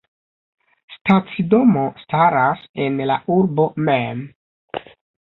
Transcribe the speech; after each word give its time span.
Stacidomo 0.93 1.83
staras 2.03 2.63
en 2.85 2.97
la 3.11 3.17
urbo 3.35 3.67
mem. 3.91 4.25